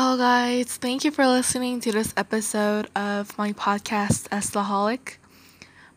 [0.00, 0.76] Hello, guys.
[0.76, 5.16] Thank you for listening to this episode of my podcast, Estaholic.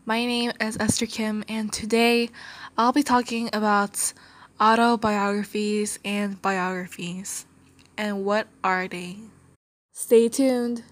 [0.04, 2.28] My name is Esther Kim, and today
[2.76, 4.12] I'll be talking about
[4.60, 7.46] autobiographies and biographies.
[7.96, 9.18] And what are they?
[9.92, 10.82] Stay tuned.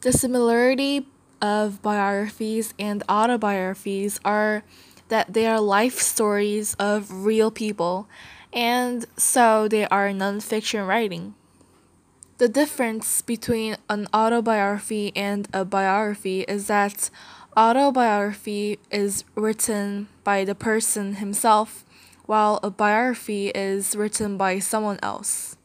[0.00, 1.06] The similarity
[1.42, 4.62] of biographies and autobiographies are
[5.08, 8.08] that they are life stories of real people,
[8.52, 11.34] and so they are nonfiction writing.
[12.38, 17.10] The difference between an autobiography and a biography is that
[17.56, 21.84] autobiography is written by the person himself,
[22.24, 25.56] while a biography is written by someone else.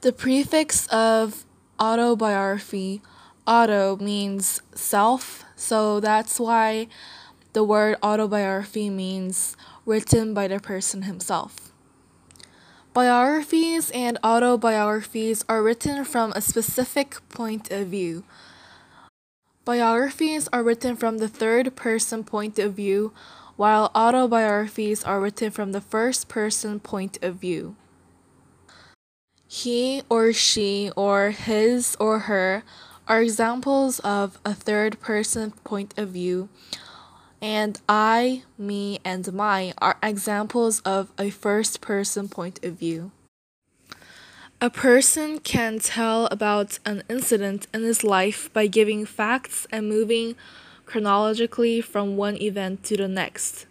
[0.00, 1.44] The prefix of
[1.80, 3.00] autobiography
[3.46, 6.88] auto means self, so that's why
[7.52, 11.72] the word autobiography means written by the person himself.
[12.92, 18.24] Biographies and autobiographies are written from a specific point of view.
[19.64, 23.12] Biographies are written from the third person point of view,
[23.56, 27.76] while autobiographies are written from the first person point of view.
[29.46, 32.62] He or she or his or her
[33.06, 36.48] are examples of a third person point of view,
[37.40, 43.12] and I, me, and my are examples of a first person point of view.
[44.60, 50.36] A person can tell about an incident in his life by giving facts and moving
[50.86, 53.66] chronologically from one event to the next.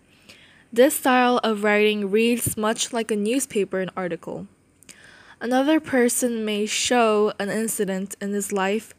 [0.71, 4.47] This style of writing reads much like a newspaper article.
[5.41, 8.93] Another person may show an incident in his life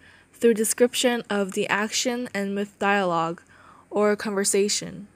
[0.45, 3.41] through description of the action and with dialogue
[3.89, 5.09] or conversation.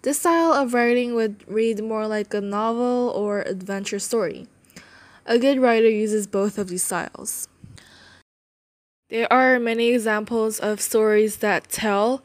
[0.00, 4.48] This style of writing would read more like a novel or adventure story.
[5.26, 7.46] A good writer uses both of these styles.
[9.10, 12.22] There are many examples of stories that tell,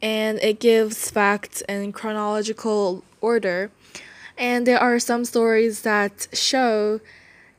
[0.00, 3.70] and it gives facts in chronological order.
[4.38, 7.02] And there are some stories that show,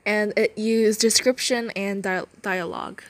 [0.03, 3.03] and it uses description and di- dialogue.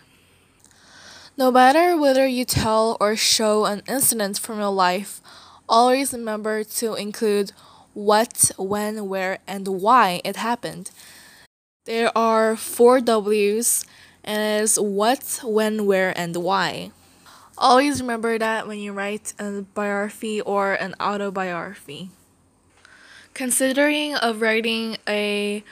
[1.39, 5.21] No matter whether you tell or show an incident from your life,
[5.69, 7.53] always remember to include
[7.93, 10.91] what, when, where, and why it happened.
[11.85, 13.85] There are four W's,
[14.21, 16.91] and it is what, when, where, and why.
[17.57, 22.09] Always remember that when you write a biography or an autobiography.
[23.33, 25.63] Considering of writing a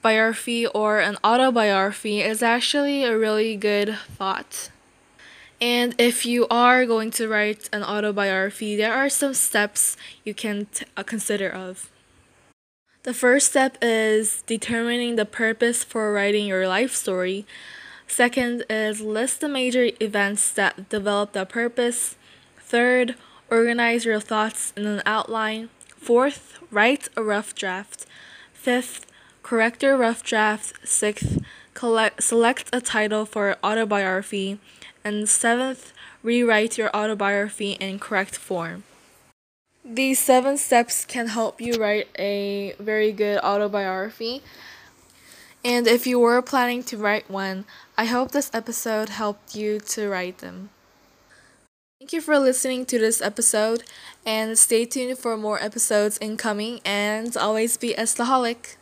[0.00, 4.70] biography or an autobiography is actually a really good thought.
[5.60, 10.66] And if you are going to write an autobiography, there are some steps you can
[10.66, 11.90] t- uh, consider of.
[13.04, 17.46] The first step is determining the purpose for writing your life story.
[18.06, 22.16] Second is list the major events that develop the purpose.
[22.58, 23.14] Third,
[23.50, 25.68] organize your thoughts in an outline.
[25.96, 28.06] Fourth, write a rough draft.
[28.52, 29.06] Fifth,
[29.42, 30.86] correct your rough draft.
[30.86, 31.38] Sixth,
[31.74, 34.58] collect, select a title for autobiography.
[35.04, 35.92] And seventh,
[36.22, 38.84] rewrite your autobiography in correct form.
[39.84, 44.40] These seven steps can help you write a very good autobiography.
[45.62, 47.66] And if you were planning to write one,
[47.98, 50.70] I hope this episode helped you to write them.
[52.00, 53.84] Thank you for listening to this episode,
[54.26, 58.76] and stay tuned for more episodes incoming, and always be Estaholic.